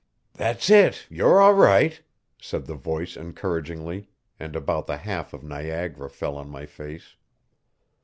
"That's 0.33 0.71
it, 0.71 1.05
you're 1.11 1.39
all 1.39 1.53
right," 1.53 2.01
said 2.41 2.65
the 2.65 2.73
voice 2.73 3.15
encouragingly, 3.15 4.09
and 4.39 4.55
about 4.55 4.87
the 4.87 4.97
half 4.97 5.31
of 5.31 5.43
Niagara 5.43 6.09
fell 6.09 6.37
on 6.37 6.49
my 6.49 6.65
face. 6.65 7.17